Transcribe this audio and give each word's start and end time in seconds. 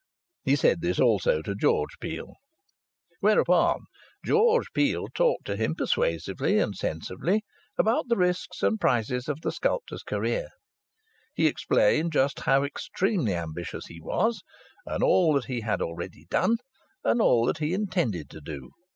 He 0.43 0.55
said 0.55 0.81
this 0.81 0.99
also 0.99 1.43
to 1.43 1.53
George 1.53 1.99
Peel. 1.99 2.33
Whereupon 3.19 3.81
George 4.25 4.65
Peel 4.73 5.09
talked 5.13 5.45
to 5.45 5.55
him 5.55 5.75
persuasively 5.75 6.57
and 6.57 6.75
sensibly 6.75 7.43
about 7.77 8.07
the 8.07 8.17
risks 8.17 8.63
and 8.63 8.77
the 8.77 8.79
prizes 8.79 9.29
of 9.29 9.41
the 9.41 9.51
sculptor's 9.51 10.01
career. 10.01 10.47
He 11.35 11.45
explained 11.45 12.13
just 12.13 12.39
how 12.39 12.63
extremely 12.63 13.35
ambitious 13.35 13.85
he 13.89 14.01
was, 14.01 14.41
and 14.87 15.03
all 15.03 15.33
that 15.33 15.45
he 15.45 15.61
had 15.61 15.83
already 15.83 16.25
done, 16.31 16.57
and 17.03 17.21
all 17.21 17.45
that 17.45 17.59
he 17.59 17.71
intended 17.75 18.27
to 18.31 18.41
do. 18.41 18.71